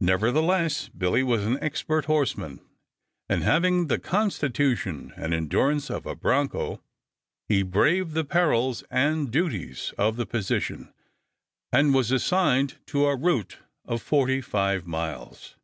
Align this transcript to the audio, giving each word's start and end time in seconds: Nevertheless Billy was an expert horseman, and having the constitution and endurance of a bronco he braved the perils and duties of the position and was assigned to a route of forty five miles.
Nevertheless 0.00 0.88
Billy 0.88 1.22
was 1.22 1.44
an 1.44 1.62
expert 1.62 2.06
horseman, 2.06 2.66
and 3.28 3.42
having 3.42 3.88
the 3.88 3.98
constitution 3.98 5.12
and 5.14 5.34
endurance 5.34 5.90
of 5.90 6.06
a 6.06 6.14
bronco 6.16 6.82
he 7.50 7.62
braved 7.62 8.12
the 8.14 8.24
perils 8.24 8.82
and 8.90 9.30
duties 9.30 9.92
of 9.98 10.16
the 10.16 10.24
position 10.24 10.94
and 11.70 11.92
was 11.92 12.10
assigned 12.10 12.78
to 12.86 13.04
a 13.06 13.14
route 13.14 13.58
of 13.84 14.00
forty 14.00 14.40
five 14.40 14.86
miles. 14.86 15.54